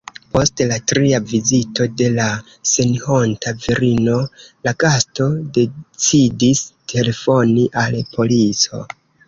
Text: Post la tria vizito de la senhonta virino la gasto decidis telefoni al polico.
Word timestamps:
Post 0.35 0.61
la 0.69 0.77
tria 0.91 1.17
vizito 1.31 1.85
de 2.01 2.07
la 2.13 2.25
senhonta 2.71 3.53
virino 3.67 4.17
la 4.69 4.75
gasto 4.87 5.29
decidis 5.61 6.67
telefoni 6.97 7.71
al 7.87 8.03
polico. 8.17 8.87